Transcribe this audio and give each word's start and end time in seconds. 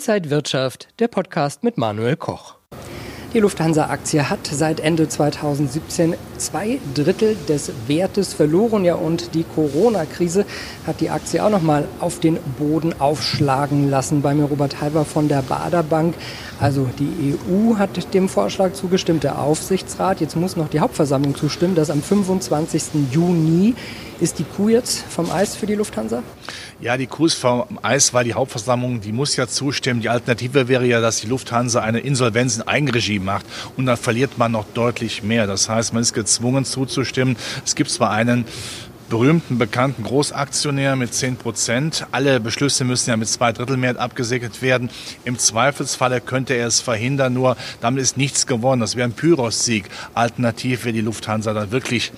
Inside 0.00 0.30
Wirtschaft, 0.30 0.88
der 0.98 1.08
Podcast 1.08 1.62
mit 1.62 1.76
Manuel 1.76 2.16
Koch. 2.16 2.54
Die 3.34 3.38
Lufthansa-Aktie 3.38 4.30
hat 4.30 4.46
seit 4.50 4.80
Ende 4.80 5.06
2017 5.06 6.14
zwei 6.38 6.80
Drittel 6.94 7.36
des 7.46 7.70
Wertes 7.86 8.32
verloren. 8.32 8.86
Ja, 8.86 8.94
und 8.94 9.34
die 9.34 9.44
Corona-Krise 9.44 10.46
hat 10.86 11.02
die 11.02 11.10
Aktie 11.10 11.44
auch 11.44 11.50
noch 11.50 11.60
mal 11.60 11.86
auf 12.00 12.18
den 12.18 12.38
Boden 12.58 12.98
aufschlagen 12.98 13.90
lassen. 13.90 14.22
Bei 14.22 14.32
mir 14.32 14.44
Robert 14.44 14.80
Halber 14.80 15.04
von 15.04 15.28
der 15.28 15.42
Baderbank. 15.42 16.14
Also 16.60 16.88
die 16.98 17.34
EU 17.34 17.76
hat 17.76 18.14
dem 18.14 18.30
Vorschlag 18.30 18.72
zugestimmt, 18.72 19.22
der 19.22 19.38
Aufsichtsrat. 19.38 20.22
Jetzt 20.22 20.34
muss 20.34 20.56
noch 20.56 20.70
die 20.70 20.80
Hauptversammlung 20.80 21.34
zustimmen, 21.34 21.74
dass 21.74 21.90
am 21.90 22.02
25. 22.02 23.12
Juni 23.12 23.74
ist 24.20 24.38
die 24.38 24.44
Kuh 24.44 24.68
jetzt 24.68 25.04
vom 25.08 25.30
Eis 25.30 25.56
für 25.56 25.66
die 25.66 25.74
Lufthansa? 25.74 26.22
Ja, 26.80 26.96
die 26.96 27.06
Kuh 27.06 27.26
ist 27.26 27.34
vom 27.34 27.78
Eis, 27.82 28.14
weil 28.14 28.24
die 28.24 28.34
Hauptversammlung, 28.34 29.00
die 29.00 29.12
muss 29.12 29.36
ja 29.36 29.46
zustimmen. 29.46 30.00
Die 30.00 30.08
Alternative 30.08 30.68
wäre 30.68 30.86
ja, 30.86 31.00
dass 31.00 31.20
die 31.20 31.26
Lufthansa 31.26 31.80
eine 31.80 32.00
Insolvenz 32.00 32.56
in 32.56 32.62
Eigenregie 32.62 33.18
macht 33.18 33.46
und 33.76 33.86
dann 33.86 33.96
verliert 33.96 34.38
man 34.38 34.52
noch 34.52 34.66
deutlich 34.74 35.22
mehr. 35.22 35.46
Das 35.46 35.68
heißt, 35.68 35.92
man 35.92 36.02
ist 36.02 36.14
gezwungen 36.14 36.64
zuzustimmen. 36.64 37.36
Es 37.64 37.74
gibt 37.74 37.90
zwar 37.90 38.10
einen 38.10 38.44
berühmten, 39.10 39.58
bekannten 39.58 40.04
Großaktionär 40.04 40.96
mit 40.96 41.12
10 41.12 41.36
Prozent. 41.36 42.06
Alle 42.12 42.40
Beschlüsse 42.40 42.84
müssen 42.84 43.10
ja 43.10 43.16
mit 43.16 43.28
zwei 43.28 43.52
Drittel 43.52 43.76
Mehrheit 43.76 43.98
abgesegnet 43.98 44.62
werden. 44.62 44.88
Im 45.24 45.36
Zweifelsfalle 45.38 46.20
könnte 46.20 46.54
er 46.54 46.68
es 46.68 46.80
verhindern, 46.80 47.34
nur 47.34 47.56
damit 47.80 48.02
ist 48.02 48.16
nichts 48.16 48.46
gewonnen. 48.46 48.80
Das 48.80 48.96
wäre 48.96 49.08
ein 49.08 49.12
Pyrrhus-Sieg. 49.12 49.86
Alternativ 50.14 50.84
wäre 50.84 50.94
die 50.94 51.00
Lufthansa 51.00 51.52
dann 51.52 51.72
wirklich 51.72 52.12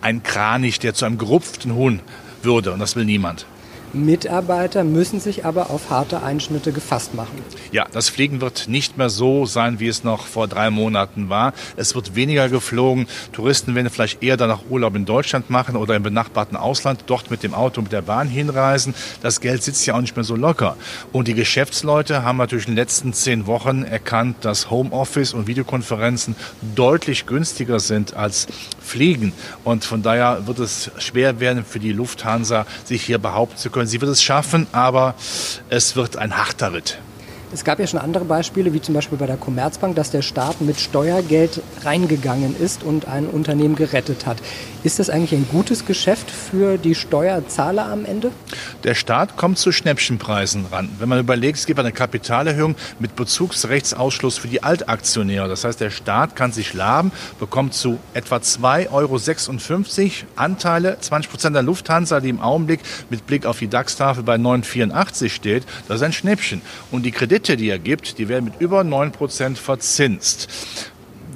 ein 0.00 0.22
Kranich, 0.22 0.78
der 0.78 0.94
zu 0.94 1.04
einem 1.04 1.18
gerupften 1.18 1.74
Huhn 1.74 2.00
würde. 2.42 2.72
Und 2.72 2.78
das 2.78 2.96
will 2.96 3.04
niemand. 3.04 3.46
Mitarbeiter 3.92 4.84
müssen 4.84 5.20
sich 5.20 5.44
aber 5.44 5.70
auf 5.70 5.90
harte 5.90 6.22
Einschnitte 6.22 6.72
gefasst 6.72 7.14
machen. 7.14 7.38
Ja, 7.72 7.86
das 7.92 8.08
Fliegen 8.08 8.40
wird 8.40 8.68
nicht 8.68 8.98
mehr 8.98 9.10
so 9.10 9.46
sein, 9.46 9.80
wie 9.80 9.88
es 9.88 10.04
noch 10.04 10.26
vor 10.26 10.48
drei 10.48 10.70
Monaten 10.70 11.28
war. 11.28 11.52
Es 11.76 11.94
wird 11.94 12.14
weniger 12.14 12.48
geflogen. 12.48 13.06
Touristen 13.32 13.74
werden 13.74 13.90
vielleicht 13.90 14.22
eher 14.22 14.36
danach 14.36 14.60
Urlaub 14.68 14.94
in 14.96 15.04
Deutschland 15.04 15.50
machen 15.50 15.76
oder 15.76 15.96
im 15.96 16.02
benachbarten 16.02 16.56
Ausland, 16.56 17.04
dort 17.06 17.30
mit 17.30 17.42
dem 17.42 17.54
Auto, 17.54 17.80
mit 17.80 17.92
der 17.92 18.02
Bahn 18.02 18.28
hinreisen. 18.28 18.94
Das 19.22 19.40
Geld 19.40 19.62
sitzt 19.62 19.86
ja 19.86 19.94
auch 19.94 20.00
nicht 20.00 20.16
mehr 20.16 20.24
so 20.24 20.36
locker. 20.36 20.76
Und 21.12 21.28
die 21.28 21.34
Geschäftsleute 21.34 22.22
haben 22.22 22.38
natürlich 22.38 22.66
in 22.66 22.72
den 22.72 22.78
letzten 22.78 23.12
zehn 23.12 23.46
Wochen 23.46 23.82
erkannt, 23.82 24.38
dass 24.42 24.70
Homeoffice 24.70 25.32
und 25.32 25.46
Videokonferenzen 25.46 26.36
deutlich 26.74 27.26
günstiger 27.26 27.80
sind 27.80 28.14
als 28.14 28.46
Fliegen. 28.80 29.32
Und 29.64 29.84
von 29.84 30.02
daher 30.02 30.46
wird 30.46 30.58
es 30.58 30.90
schwer 30.98 31.40
werden 31.40 31.64
für 31.64 31.78
die 31.78 31.92
Lufthansa, 31.92 32.66
sich 32.84 33.02
hier 33.02 33.18
behaupten 33.18 33.56
zu 33.56 33.70
können 33.70 33.75
Sie 33.84 34.00
wird 34.00 34.10
es 34.10 34.22
schaffen, 34.22 34.66
aber 34.72 35.14
es 35.68 35.96
wird 35.96 36.16
ein 36.16 36.38
harter 36.38 36.72
Ritt. 36.72 36.98
Es 37.52 37.62
gab 37.62 37.78
ja 37.78 37.86
schon 37.86 38.00
andere 38.00 38.24
Beispiele, 38.24 38.72
wie 38.72 38.80
zum 38.80 38.94
Beispiel 38.94 39.18
bei 39.18 39.26
der 39.26 39.36
Commerzbank, 39.36 39.94
dass 39.94 40.10
der 40.10 40.22
Staat 40.22 40.60
mit 40.60 40.80
Steuergeld 40.80 41.62
reingegangen 41.84 42.56
ist 42.58 42.82
und 42.82 43.06
ein 43.06 43.26
Unternehmen 43.26 43.76
gerettet 43.76 44.26
hat. 44.26 44.38
Ist 44.82 44.98
das 44.98 45.10
eigentlich 45.10 45.32
ein 45.32 45.46
gutes 45.50 45.86
Geschäft 45.86 46.30
für 46.30 46.76
die 46.76 46.96
Steuerzahler 46.96 47.86
am 47.86 48.04
Ende? 48.04 48.32
Der 48.82 48.94
Staat 48.94 49.36
kommt 49.36 49.58
zu 49.58 49.70
Schnäppchenpreisen 49.70 50.66
ran. 50.66 50.88
Wenn 50.98 51.08
man 51.08 51.20
überlegt, 51.20 51.58
es 51.58 51.66
gibt 51.66 51.78
eine 51.78 51.92
Kapitalerhöhung 51.92 52.74
mit 52.98 53.14
Bezugsrechtsausschluss 53.14 54.38
für 54.38 54.48
die 54.48 54.64
Altaktionäre. 54.64 55.48
Das 55.48 55.64
heißt, 55.64 55.80
der 55.80 55.90
Staat 55.90 56.34
kann 56.34 56.50
sich 56.50 56.74
laben, 56.74 57.12
bekommt 57.38 57.74
zu 57.74 57.98
etwa 58.12 58.36
2,56 58.36 58.90
Euro 58.90 59.20
Anteile, 60.34 60.98
20 61.00 61.30
Prozent 61.30 61.54
der 61.54 61.62
Lufthansa, 61.62 62.20
die 62.20 62.28
im 62.28 62.40
Augenblick 62.40 62.80
mit 63.08 63.26
Blick 63.26 63.46
auf 63.46 63.60
die 63.60 63.68
DAX-Tafel 63.68 64.24
bei 64.24 64.34
9,84 64.34 65.30
steht. 65.30 65.64
Das 65.86 65.98
ist 65.98 66.02
ein 66.02 66.12
Schnäppchen. 66.12 66.60
Und 66.90 67.04
die 67.04 67.12
Kredite 67.12 67.35
Kredite, 67.36 67.56
die 67.58 67.68
er 67.68 67.78
gibt, 67.78 68.16
die 68.16 68.28
werden 68.28 68.46
mit 68.46 68.54
über 68.60 68.80
9% 68.80 69.56
verzinst. 69.56 70.48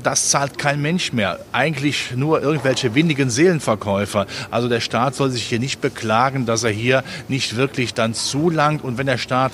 Das 0.02 0.30
zahlt 0.30 0.56
kein 0.56 0.80
Mensch 0.80 1.12
mehr. 1.12 1.38
Eigentlich 1.52 2.12
nur 2.16 2.41
irgendwelche 2.41 2.94
windigen 2.94 3.28
Seelenverkäufer. 3.28 4.26
Also 4.50 4.70
der 4.70 4.80
Staat 4.80 5.14
soll 5.14 5.30
sich 5.30 5.42
hier 5.42 5.58
nicht 5.58 5.82
beklagen, 5.82 6.47
dass 6.47 6.64
er 6.64 6.70
hier 6.70 7.04
nicht 7.28 7.56
wirklich 7.56 7.92
dann 7.92 8.14
zulangt. 8.14 8.82
Und 8.82 8.97
wenn 8.97 9.06
der 9.06 9.19
Staat 9.19 9.52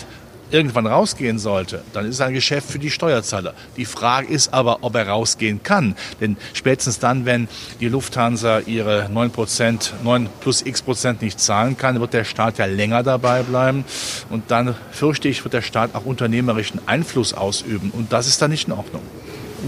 irgendwann 0.51 0.87
rausgehen 0.87 1.39
sollte, 1.39 1.83
dann 1.93 2.07
ist 2.07 2.17
es 2.17 2.21
ein 2.21 2.35
Geschäft 2.35 2.71
für 2.71 2.79
die 2.79 2.91
Steuerzahler. 2.91 3.55
Die 3.77 3.85
Frage 3.85 4.29
ist 4.29 4.53
aber, 4.53 4.79
ob 4.83 4.95
er 4.95 5.09
rausgehen 5.09 5.63
kann. 5.63 5.97
Denn 6.21 6.37
spätestens 6.53 6.99
dann, 6.99 7.25
wenn 7.25 7.49
die 7.81 7.89
Lufthansa 7.89 8.61
ihre 8.61 9.09
9 9.11 9.31
Prozent, 9.31 9.95
9 10.03 10.29
plus 10.41 10.63
x 10.63 10.83
Prozent 10.83 11.23
nicht 11.23 11.41
zahlen 11.41 11.77
kann, 11.77 12.01
wird 12.01 12.13
der 12.13 12.25
Staat 12.25 12.59
ja 12.59 12.67
länger 12.67 13.03
dabei 13.03 13.43
bleiben. 13.43 13.85
Und 14.31 14.51
dann 14.51 14.75
fürchte 14.91 15.29
ich, 15.29 15.45
wird 15.45 15.55
der 15.55 15.63
Staat 15.63 15.95
auch 15.95 16.05
unternehmerischen 16.05 16.81
Einfluss 16.87 17.33
ausüben. 17.35 17.91
Und 17.91 18.13
das 18.13 18.27
ist 18.27 18.41
dann 18.43 18.51
nicht 18.51 18.69
in 18.69 18.73
Ordnung. 18.73 19.03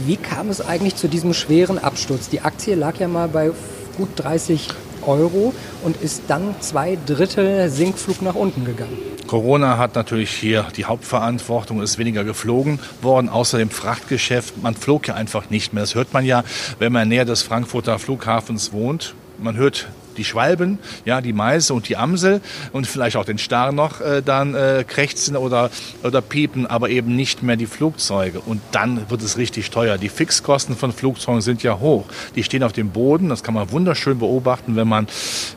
Wie 0.07 0.17
kam 0.17 0.51
es 0.51 0.61
eigentlich 0.61 0.97
zu 0.97 1.09
diesem 1.09 1.35
schweren 1.35 1.79
Absturz? 1.79 2.29
Die 2.29 2.41
Aktie 2.43 2.75
lag 2.75 2.99
ja 2.99 3.09
mal 3.09 3.29
bei 3.29 3.51
gut 3.97 4.11
30 4.17 4.69
Euro 5.09 5.55
und 5.83 5.97
ist 6.01 6.23
dann 6.29 6.55
zwei 6.61 6.99
Drittel 7.07 7.71
Sinkflug 7.71 8.23
nach 8.23 8.35
unten 8.35 8.65
gegangen. 8.65 8.97
Corona 9.27 9.77
hat 9.77 9.95
natürlich 9.95 10.31
hier 10.31 10.67
die 10.77 10.85
Hauptverantwortung, 10.85 11.83
ist 11.83 11.99
weniger 11.99 12.25
geflogen 12.25 12.79
worden, 13.03 13.29
außer 13.29 13.59
dem 13.59 13.71
Frachtgeschäft. 13.71 14.63
Man 14.63 14.75
flog 14.75 15.09
ja 15.09 15.15
einfach 15.15 15.51
nicht 15.51 15.73
mehr. 15.73 15.83
Das 15.83 15.95
hört 15.95 16.13
man 16.13 16.25
ja, 16.25 16.45
wenn 16.79 16.93
man 16.93 17.09
näher 17.09 17.25
des 17.25 17.43
Frankfurter 17.43 17.99
Flughafens 17.99 18.73
wohnt. 18.73 19.15
Man 19.39 19.57
hört 19.57 19.89
die 20.19 20.25
Schwalben, 20.25 20.79
ja, 21.05 21.21
die 21.21 21.33
Meise 21.33 21.73
und 21.75 21.89
die 21.89 21.97
Amsel 21.97 22.41
und 22.73 22.87
vielleicht 22.87 23.17
auch 23.17 23.25
den 23.25 23.39
Star 23.39 23.73
noch 23.73 24.01
äh, 24.01 24.23
dann 24.23 24.55
äh, 24.55 24.85
krächzen 24.87 25.37
oder, 25.37 25.71
oder 26.03 26.21
piepen, 26.21 26.67
aber 26.67 26.91
eben 26.91 27.17
nicht 27.17 27.43
mehr 27.43 27.57
die 27.57 27.67
Flugzeuge. 27.67 28.41
Und 28.41 28.61
dann 28.73 29.09
wird 29.11 29.23
es 29.23 29.39
richtig 29.39 29.71
teuer. 29.71 29.99
Die 29.99 30.09
Fixkosten 30.09 30.77
von 30.77 30.93
Flugzeugen 30.93 31.41
sind 31.41 31.63
ja 31.63 31.79
hoch. 31.79 32.05
Die 32.35 32.43
stehen 32.43 32.63
auf 32.63 32.73
dem 32.73 32.91
Boden, 32.91 33.29
das 33.29 33.43
kann 33.43 33.55
man 33.55 33.71
wunderschön 33.71 34.19
beobachten, 34.19 34.77
wenn 34.77 34.89
man 34.89 35.07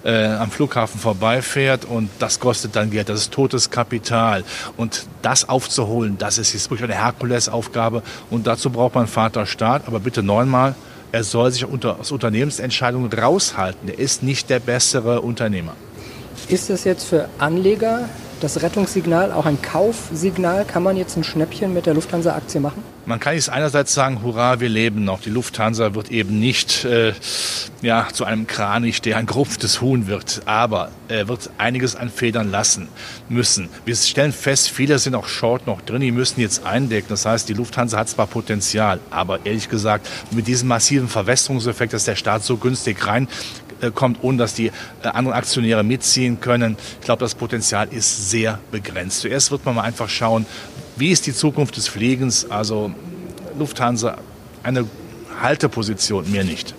äh, 0.04 0.26
am 0.26 0.52
Flughafen 0.52 1.00
vorbeifährt 1.00 1.86
und 1.86 2.10
das 2.20 2.40
kostet 2.40 2.76
dann 2.76 2.92
Geld. 2.92 3.10
Das 3.10 3.20
ist 3.20 3.34
totes 3.34 3.70
Kapital. 3.70 4.44
Und 4.78 5.06
das 5.22 5.50
aufzuholen, 5.50 6.18
das 6.18 6.38
ist 6.38 6.54
jetzt 6.54 6.70
wirklich 6.70 6.90
eine 6.90 7.02
Herkulesaufgabe 7.02 8.04
und 8.30 8.48
dazu 8.48 8.70
braucht 8.70 8.96
man 8.96 9.08
Vaterstaat, 9.08 9.88
aber 9.88 10.00
bitte 10.00 10.24
neunmal 10.24 10.76
er 11.12 11.24
soll 11.24 11.52
sich 11.52 11.66
unter, 11.66 12.00
aus 12.00 12.12
Unternehmensentscheidungen 12.12 13.12
raushalten. 13.12 13.90
Er 13.90 14.00
ist 14.00 14.24
nicht 14.24 14.50
der 14.50 14.60
bessere 14.60 15.22
Unternehmer. 15.22 15.76
Ist 16.48 16.70
das 16.70 16.84
jetzt 16.84 17.06
für 17.06 17.30
Anleger 17.38 18.10
das 18.40 18.62
Rettungssignal 18.62 19.32
auch 19.32 19.46
ein 19.46 19.62
Kaufsignal? 19.62 20.66
Kann 20.66 20.84
man 20.84 20.98
jetzt 20.98 21.18
ein 21.18 21.24
Schnäppchen 21.24 21.74
mit 21.74 21.86
der 21.86 21.94
Lufthansa-Aktie 21.94 22.60
machen? 22.60 22.84
Man 23.06 23.20
kann 23.20 23.34
jetzt 23.34 23.50
einerseits 23.50 23.96
sagen, 23.96 24.22
hurra, 24.22 24.60
wir 24.60 24.70
leben 24.70 25.04
noch. 25.04 25.22
Die 25.22 25.32
Lufthansa 25.32 25.96
wird 25.96 26.12
eben 26.12 26.40
nicht 26.40 26.86
äh, 26.86 27.14
ja, 27.82 28.08
zu 28.14 28.26
einem 28.26 28.46
Kranich, 28.46 29.02
der 29.02 29.18
ein 29.18 29.26
gerupftes 29.26 29.82
Huhn 29.82 30.06
wird, 30.06 30.44
aber 30.46 30.92
er 31.08 31.28
wird 31.28 31.50
einiges 31.58 31.96
an 31.96 32.12
Federn 32.12 32.52
lassen 32.52 32.90
müssen. 33.28 33.70
Wir 33.86 33.96
stellen 33.96 34.32
fest, 34.32 34.70
viele 34.70 35.00
sind 35.00 35.16
auch 35.16 35.28
short 35.28 35.66
noch 35.66 35.82
drin, 35.82 36.02
die 36.02 36.12
müssen 36.12 36.42
jetzt 36.42 36.64
eindecken. 36.64 37.08
Das 37.10 37.26
heißt, 37.26 37.50
die 37.50 37.54
Lufthansa 37.54 37.98
hat 37.98 38.10
zwar 38.10 38.28
Potenzial, 38.28 39.00
aber 39.10 39.46
ehrlich 39.48 39.68
gesagt, 39.68 40.08
mit 40.30 40.46
diesem 40.46 40.68
massiven 40.68 41.08
Verwässerungseffekt, 41.08 41.94
dass 41.94 42.06
der 42.06 42.16
Staat 42.16 42.44
so 42.44 42.58
günstig 42.58 43.08
rein 43.08 43.28
äh, 43.82 43.90
kommt, 43.90 44.20
ohne 44.22 44.38
dass 44.38 44.54
die 44.54 44.68
äh, 44.68 45.08
anderen 45.08 45.36
Aktionäre 45.36 45.84
mitziehen 45.84 46.40
können. 46.40 46.78
Ich 47.00 47.06
glaube, 47.06 47.22
das 47.22 47.34
Potenzial 47.34 47.88
ist 47.90 48.30
sehr 48.30 48.60
begrenzt. 48.72 49.22
Zuerst 49.22 49.50
wird 49.50 49.66
man 49.66 49.76
mal 49.76 49.84
einfach 49.84 50.08
schauen, 50.08 50.46
wie 50.96 51.10
ist 51.10 51.26
die 51.26 51.34
Zukunft 51.34 51.78
des 51.78 51.88
Fliegens. 51.88 52.50
Also 52.50 52.92
Lufthansa, 53.58 54.18
eine 54.64 54.86
Halteposition, 55.42 56.32
mehr 56.32 56.44
nicht 56.44 56.76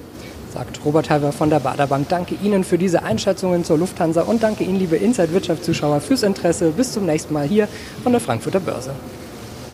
sagt 0.53 0.85
Robert 0.85 1.09
Halver 1.09 1.33
von 1.33 1.51
der 1.51 1.61
Baderbank. 1.61 2.09
Danke 2.09 2.37
Ihnen 2.43 2.63
für 2.65 2.79
diese 2.79 3.03
Einschätzungen 3.03 3.65
zur 3.65 3.79
Lufthansa 3.79 4.23
und 4.23 4.43
danke 4.43 4.65
Ihnen, 4.65 4.79
liebe 4.79 4.97
Inside-Wirtschaft-Zuschauer, 4.97 6.01
fürs 6.01 6.23
Interesse. 6.23 6.71
Bis 6.71 6.93
zum 6.93 7.07
nächsten 7.07 7.33
Mal 7.33 7.47
hier 7.47 7.69
von 8.03 8.13
der 8.13 8.21
Frankfurter 8.21 8.61
Börse. 8.61 8.95